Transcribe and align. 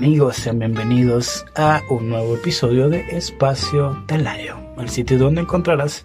amigos, 0.00 0.36
sean 0.36 0.58
bienvenidos 0.58 1.44
a 1.56 1.82
un 1.90 2.08
nuevo 2.08 2.34
episodio 2.34 2.88
de 2.88 3.04
Espacio 3.10 4.02
Telayo, 4.06 4.56
el 4.78 4.88
sitio 4.88 5.18
donde 5.18 5.42
encontrarás 5.42 6.04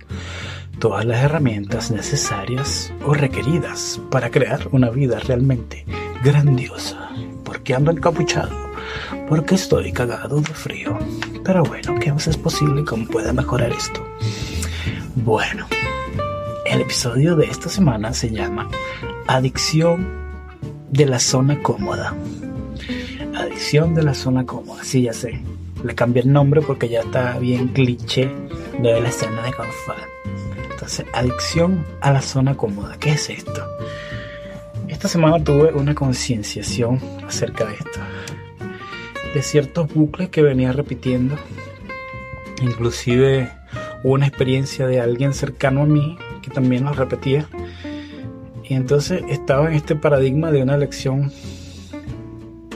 todas 0.80 1.06
las 1.06 1.24
herramientas 1.24 1.92
necesarias 1.92 2.92
o 3.06 3.14
requeridas 3.14 4.02
para 4.12 4.30
crear 4.30 4.68
una 4.74 4.90
vida 4.90 5.18
realmente 5.20 5.86
grandiosa. 6.22 7.10
Porque 7.46 7.74
ando 7.74 7.90
encapuchado, 7.90 8.54
porque 9.30 9.56
estoy 9.56 9.94
cagado 9.94 10.42
de 10.42 10.54
frío. 10.54 11.00
Pero 11.46 11.64
bueno, 11.64 11.96
¿qué 12.02 12.12
más 12.12 12.28
es 12.28 12.36
posible 12.36 12.84
cómo 12.84 13.08
puede 13.08 13.32
mejorar 13.32 13.72
esto? 13.72 14.06
Bueno, 15.16 15.68
el 16.66 16.82
episodio 16.82 17.38
de 17.38 17.46
esta 17.46 17.70
semana 17.70 18.14
se 18.14 18.30
llama 18.30 18.70
Adicción 19.26 20.06
de 20.92 21.06
la 21.06 21.20
zona 21.20 21.62
cómoda. 21.62 22.14
Adicción 23.36 23.94
de 23.94 24.04
la 24.04 24.14
zona 24.14 24.46
cómoda, 24.46 24.84
sí, 24.84 25.02
ya 25.04 25.14
sé. 25.14 25.42
Le 25.84 25.94
cambié 25.94 26.24
el 26.24 26.32
nombre 26.32 26.62
porque 26.62 26.88
ya 26.88 27.02
está 27.02 27.38
bien 27.38 27.68
cliché 27.68 28.32
de 28.82 29.02
la 29.02 29.10
escena 29.10 29.44
de 29.44 29.52
confort. 29.52 30.00
Entonces, 30.72 31.06
adicción 31.14 31.86
a 32.00 32.12
la 32.12 32.22
zona 32.22 32.56
cómoda. 32.56 32.96
¿Qué 32.98 33.12
es 33.12 33.30
esto? 33.30 33.68
Esta 34.88 35.10
semana 35.10 35.44
tuve 35.44 35.74
una 35.74 35.94
concienciación 35.94 37.02
acerca 37.28 37.66
de 37.66 37.74
esto. 37.74 38.00
De 39.34 39.42
ciertos 39.42 39.94
bucles 39.94 40.30
que 40.30 40.42
venía 40.42 40.72
repitiendo. 40.72 41.36
Inclusive 42.62 43.52
hubo 44.04 44.14
una 44.14 44.28
experiencia 44.28 44.88
de 44.88 45.02
alguien 45.02 45.34
cercano 45.34 45.82
a 45.82 45.86
mí 45.86 46.18
que 46.42 46.52
también 46.52 46.86
los 46.86 46.96
repetía. 46.96 47.48
Y 48.64 48.76
entonces 48.76 49.24
estaba 49.28 49.68
en 49.68 49.74
este 49.74 49.96
paradigma 49.96 50.52
de 50.52 50.64
una 50.64 50.78
lección 50.78 51.32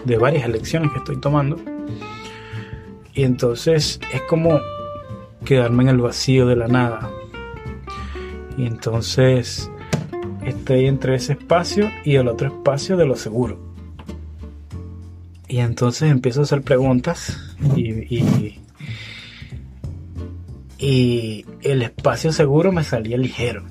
de 0.06 0.18
varias 0.18 0.46
elecciones 0.46 0.92
que 0.92 1.00
estoy 1.00 1.20
tomando. 1.20 1.58
Y 3.14 3.24
entonces 3.24 4.00
es 4.14 4.22
como 4.24 4.60
quedarme 5.46 5.84
en 5.84 5.90
el 5.90 5.98
vacío 5.98 6.46
de 6.48 6.56
la 6.56 6.68
nada. 6.68 7.10
Y 8.58 8.66
entonces 8.66 9.70
estoy 10.46 10.86
entre 10.86 11.16
ese 11.16 11.34
espacio 11.34 11.90
y 12.04 12.16
el 12.16 12.28
otro 12.28 12.48
espacio 12.48 12.98
de 12.98 13.06
lo 13.06 13.16
seguro. 13.16 13.60
Y 15.48 15.60
entonces 15.60 16.12
empiezo 16.12 16.42
a 16.42 16.44
hacer 16.44 16.62
preguntas 16.62 17.38
y, 17.76 18.24
y, 20.78 21.46
el 21.62 21.82
espacio 21.82 22.32
seguro 22.32 22.72
me 22.72 22.84
salía 22.84 23.18
ligero 23.18 23.66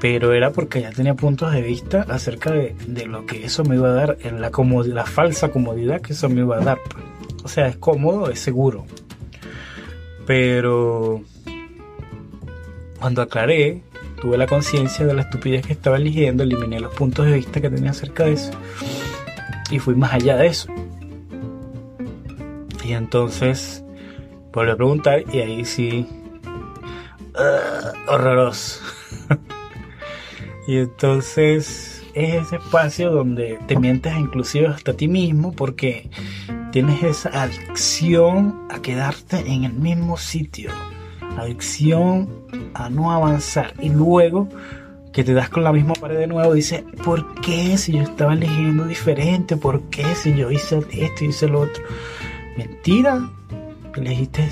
pero 0.00 0.32
era 0.32 0.50
porque 0.50 0.80
ya 0.80 0.90
tenía 0.90 1.14
puntos 1.14 1.52
de 1.52 1.60
vista 1.60 2.06
acerca 2.08 2.50
de, 2.52 2.74
lo 3.06 3.26
que 3.26 3.44
eso 3.44 3.64
me 3.64 3.76
iba 3.76 3.90
a 3.90 3.92
dar, 3.92 4.16
en 4.22 4.40
la, 4.40 4.50
la 4.86 5.04
falsa 5.04 5.50
comodidad 5.50 6.00
que 6.00 6.14
eso 6.14 6.28
me 6.28 6.40
iba 6.40 6.56
a 6.56 6.60
dar. 6.60 6.78
Pues. 6.88 7.04
O 7.44 7.48
sea, 7.48 7.68
es 7.68 7.76
cómodo, 7.76 8.30
es 8.30 8.40
seguro. 8.40 8.86
Pero 10.26 11.22
cuando 12.98 13.22
aclaré, 13.22 13.82
tuve 14.20 14.38
la 14.38 14.46
conciencia 14.46 15.04
de 15.04 15.14
la 15.14 15.22
estupidez 15.22 15.66
que 15.66 15.72
estaba 15.72 15.96
eligiendo, 15.96 16.42
eliminé 16.42 16.80
los 16.80 16.94
puntos 16.94 17.26
de 17.26 17.32
vista 17.34 17.60
que 17.60 17.68
tenía 17.68 17.90
acerca 17.90 18.24
de 18.24 18.32
eso 18.32 18.52
y 19.70 19.78
fui 19.78 19.94
más 19.94 20.12
allá 20.12 20.36
de 20.36 20.46
eso. 20.46 20.68
Y 22.84 22.92
entonces 22.92 23.84
volví 24.52 24.70
a 24.70 24.76
preguntar 24.76 25.24
y 25.32 25.38
ahí 25.40 25.64
sí, 25.64 26.06
uh, 27.34 28.10
horroroso. 28.12 28.80
Y 30.70 30.76
entonces 30.76 32.00
es 32.14 32.46
ese 32.46 32.56
espacio 32.58 33.10
donde 33.10 33.58
te 33.66 33.76
mientes 33.76 34.16
inclusive 34.16 34.68
hasta 34.68 34.92
a 34.92 34.94
ti 34.94 35.08
mismo 35.08 35.50
porque 35.50 36.08
tienes 36.70 37.02
esa 37.02 37.42
adicción 37.42 38.68
a 38.70 38.80
quedarte 38.80 39.40
en 39.52 39.64
el 39.64 39.72
mismo 39.72 40.16
sitio, 40.16 40.70
adicción 41.36 42.28
a 42.74 42.88
no 42.88 43.10
avanzar 43.10 43.74
y 43.80 43.88
luego 43.88 44.48
que 45.12 45.24
te 45.24 45.34
das 45.34 45.48
con 45.48 45.64
la 45.64 45.72
misma 45.72 45.94
pared 45.94 46.18
de 46.18 46.28
nuevo, 46.28 46.54
dices, 46.54 46.84
¿por 47.04 47.34
qué 47.40 47.76
si 47.76 47.94
yo 47.94 48.02
estaba 48.02 48.34
eligiendo 48.34 48.84
diferente? 48.84 49.56
¿Por 49.56 49.82
qué 49.90 50.04
si 50.14 50.36
yo 50.36 50.52
hice 50.52 50.78
esto 50.92 51.24
y 51.24 51.28
hice 51.30 51.48
lo 51.48 51.62
otro? 51.62 51.82
Mentira, 52.56 53.28
elegiste 53.96 54.48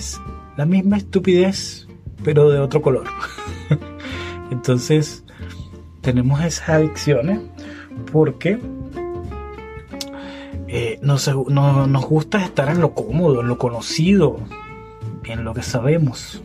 la 0.56 0.66
misma 0.66 0.96
estupidez, 0.96 1.86
pero 2.24 2.50
de 2.50 2.58
otro 2.58 2.82
color. 2.82 3.06
Entonces, 4.50 5.22
tenemos 6.00 6.40
esas 6.42 6.68
adicciones 6.70 7.40
porque 8.12 8.58
eh, 10.68 10.98
nos, 11.02 11.28
nos 11.28 12.06
gusta 12.06 12.44
estar 12.44 12.68
en 12.68 12.80
lo 12.80 12.94
cómodo, 12.94 13.40
en 13.40 13.48
lo 13.48 13.58
conocido, 13.58 14.38
en 15.24 15.44
lo 15.44 15.54
que 15.54 15.62
sabemos, 15.62 16.42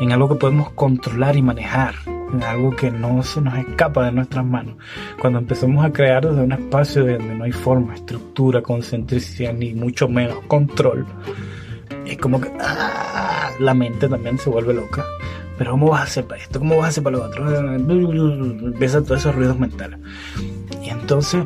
en 0.00 0.12
algo 0.12 0.28
que 0.28 0.34
podemos 0.36 0.70
controlar 0.72 1.36
y 1.36 1.42
manejar, 1.42 1.94
en 2.06 2.42
algo 2.42 2.74
que 2.76 2.90
no 2.90 3.22
se 3.22 3.40
nos 3.40 3.56
escapa 3.58 4.04
de 4.04 4.12
nuestras 4.12 4.44
manos. 4.44 4.76
Cuando 5.20 5.38
empezamos 5.38 5.84
a 5.84 5.92
crear 5.92 6.26
desde 6.26 6.42
un 6.42 6.52
espacio 6.52 7.06
donde 7.06 7.34
no 7.34 7.44
hay 7.44 7.52
forma, 7.52 7.94
estructura, 7.94 8.62
concentración 8.62 9.58
ni 9.58 9.74
mucho 9.74 10.08
menos 10.08 10.38
control, 10.46 11.06
es 12.04 12.18
como 12.18 12.40
que 12.40 12.50
¡ah! 12.60 13.50
la 13.58 13.74
mente 13.74 14.08
también 14.08 14.38
se 14.38 14.50
vuelve 14.50 14.74
loca 14.74 15.04
pero 15.58 15.72
¿cómo 15.72 15.90
vas 15.90 16.00
a 16.00 16.04
hacer 16.04 16.26
para 16.26 16.42
esto? 16.42 16.58
¿Cómo 16.58 16.76
vas 16.76 16.86
a 16.86 16.88
hacer 16.88 17.02
para 17.02 17.16
lo 17.18 17.24
otro? 17.24 17.48
Empiezan 17.74 19.04
todos 19.04 19.20
esos 19.20 19.34
ruidos 19.34 19.58
mentales. 19.58 19.98
Y 20.82 20.90
entonces 20.90 21.44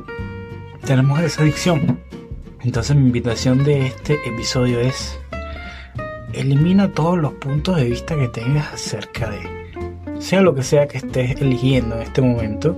tenemos 0.84 1.20
esa 1.20 1.42
adicción. 1.42 2.00
Entonces 2.62 2.96
mi 2.96 3.06
invitación 3.06 3.64
de 3.64 3.86
este 3.86 4.18
episodio 4.28 4.80
es, 4.80 5.18
elimina 6.32 6.92
todos 6.92 7.18
los 7.18 7.32
puntos 7.34 7.76
de 7.76 7.84
vista 7.84 8.16
que 8.16 8.28
tengas 8.28 8.72
acerca 8.74 9.30
de, 9.30 9.40
sea 10.18 10.42
lo 10.42 10.54
que 10.54 10.62
sea 10.62 10.86
que 10.86 10.98
estés 10.98 11.40
eligiendo 11.40 11.96
en 11.96 12.02
este 12.02 12.20
momento. 12.20 12.76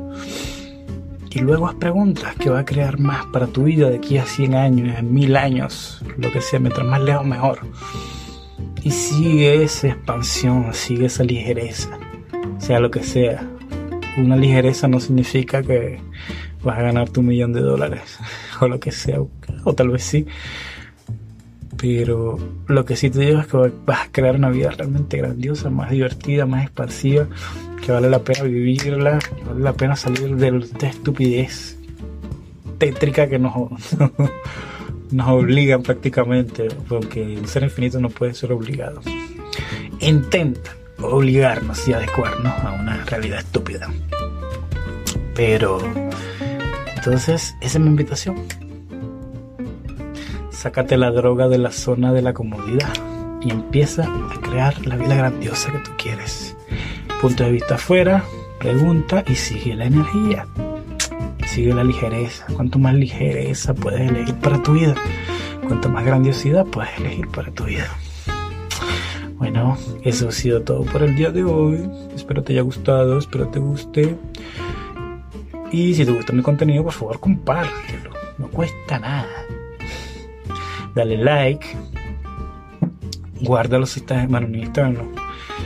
Y 1.30 1.40
luego 1.40 1.66
haz 1.66 1.74
preguntas 1.76 2.36
que 2.36 2.50
va 2.50 2.60
a 2.60 2.64
crear 2.64 3.00
más 3.00 3.24
para 3.26 3.46
tu 3.46 3.64
vida 3.64 3.88
de 3.88 3.96
aquí 3.96 4.18
a 4.18 4.26
100 4.26 4.54
años, 4.54 4.98
en 4.98 5.14
1000 5.14 5.36
años, 5.36 6.04
lo 6.18 6.30
que 6.30 6.42
sea, 6.42 6.60
mientras 6.60 6.86
más 6.86 7.00
lejos 7.00 7.24
mejor. 7.24 7.60
Y 8.84 8.90
sigue 8.90 9.62
esa 9.62 9.88
expansión, 9.88 10.74
sigue 10.74 11.06
esa 11.06 11.22
ligereza, 11.22 11.90
sea 12.58 12.80
lo 12.80 12.90
que 12.90 13.02
sea. 13.02 13.48
Una 14.16 14.36
ligereza 14.36 14.88
no 14.88 14.98
significa 14.98 15.62
que 15.62 16.00
vas 16.62 16.78
a 16.78 16.82
ganar 16.82 17.08
tu 17.08 17.22
millón 17.22 17.52
de 17.52 17.60
dólares 17.60 18.18
o 18.60 18.68
lo 18.68 18.80
que 18.80 18.90
sea, 18.90 19.20
o 19.64 19.74
tal 19.74 19.90
vez 19.90 20.02
sí. 20.02 20.26
Pero 21.76 22.38
lo 22.68 22.84
que 22.84 22.96
sí 22.96 23.10
te 23.10 23.20
digo 23.20 23.40
es 23.40 23.46
que 23.46 23.56
vas 23.86 24.06
a 24.06 24.12
crear 24.12 24.36
una 24.36 24.50
vida 24.50 24.70
realmente 24.70 25.16
grandiosa, 25.16 25.70
más 25.70 25.90
divertida, 25.90 26.46
más 26.46 26.62
expansiva, 26.64 27.26
que 27.84 27.92
vale 27.92 28.08
la 28.10 28.20
pena 28.20 28.44
vivirla, 28.44 29.18
vale 29.46 29.60
la 29.60 29.72
pena 29.72 29.96
salir 29.96 30.36
de 30.36 30.58
esta 30.58 30.88
estupidez 30.88 31.78
tétrica 32.78 33.28
que 33.28 33.38
nos, 33.38 33.54
nos 35.12 35.28
obligan 35.28 35.82
prácticamente, 35.82 36.68
porque 36.88 37.22
el 37.22 37.46
ser 37.46 37.62
infinito 37.64 38.00
no 38.00 38.08
puede 38.08 38.34
ser 38.34 38.52
obligado. 38.52 39.00
Intenta 40.00 40.74
obligarnos 41.00 41.86
y 41.86 41.92
adecuarnos 41.92 42.52
a 42.64 42.72
una 42.72 43.04
realidad 43.04 43.40
estúpida. 43.40 43.88
Pero, 45.34 45.80
entonces, 46.96 47.54
esa 47.60 47.78
es 47.78 47.80
mi 47.80 47.88
invitación. 47.88 48.36
Sácate 50.50 50.96
la 50.96 51.10
droga 51.10 51.48
de 51.48 51.58
la 51.58 51.72
zona 51.72 52.12
de 52.12 52.22
la 52.22 52.32
comodidad 52.32 52.92
y 53.42 53.50
empieza 53.50 54.04
a 54.04 54.40
crear 54.40 54.86
la 54.86 54.96
vida 54.96 55.16
grandiosa 55.16 55.72
que 55.72 55.78
tú 55.78 55.90
quieres. 55.98 56.56
Punto 57.20 57.44
de 57.44 57.52
vista 57.52 57.74
afuera, 57.74 58.24
pregunta 58.58 59.24
y 59.26 59.34
sigue 59.34 59.74
la 59.74 59.86
energía 59.86 60.46
sigue 61.52 61.74
la 61.74 61.84
ligereza. 61.84 62.46
Cuanto 62.54 62.78
más 62.78 62.94
ligereza 62.94 63.74
puedes 63.74 64.00
elegir 64.00 64.34
para 64.36 64.62
tu 64.62 64.72
vida, 64.72 64.94
cuanto 65.68 65.90
más 65.90 66.04
grandiosidad 66.04 66.64
puedes 66.64 66.98
elegir 66.98 67.28
para 67.28 67.50
tu 67.52 67.64
vida. 67.64 67.88
Bueno, 69.36 69.76
eso 70.02 70.28
ha 70.28 70.32
sido 70.32 70.62
todo 70.62 70.82
por 70.84 71.02
el 71.02 71.14
día 71.14 71.30
de 71.30 71.44
hoy. 71.44 71.90
Espero 72.14 72.42
te 72.42 72.54
haya 72.54 72.62
gustado, 72.62 73.18
espero 73.18 73.48
te 73.48 73.58
guste. 73.58 74.16
Y 75.70 75.94
si 75.94 76.06
te 76.06 76.12
gusta 76.12 76.32
mi 76.32 76.42
contenido, 76.42 76.84
por 76.84 76.92
favor, 76.92 77.20
compártelo. 77.20 78.12
No 78.38 78.48
cuesta 78.48 78.98
nada. 78.98 79.28
Dale 80.94 81.18
like. 81.18 81.66
Guárdalo 83.42 83.84
si 83.84 84.00
estás 84.00 84.24
en 84.24 84.54
Instagram. 84.54 85.21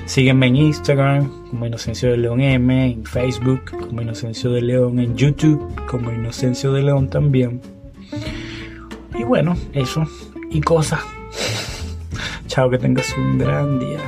Sígueme 0.07 0.47
en 0.47 0.57
Instagram 0.57 1.29
como 1.51 1.67
Inocencio 1.67 2.11
de 2.11 2.17
León 2.17 2.41
M, 2.41 2.93
en 2.93 3.05
Facebook 3.05 3.73
como 3.89 4.03
Inocencio 4.03 4.51
de 4.51 4.63
León, 4.63 5.01
en 5.01 5.17
YouTube 5.17 5.69
como 5.87 6.13
Inocencio 6.13 6.73
de 6.73 6.83
León 6.83 7.11
también. 7.11 7.61
Y 9.19 9.25
bueno, 9.25 9.57
eso 9.73 10.07
y 10.51 10.61
cosas. 10.61 11.01
Chao, 12.47 12.71
que 12.71 12.79
tengas 12.79 13.13
un 13.19 13.39
gran 13.39 13.81
día. 13.81 14.01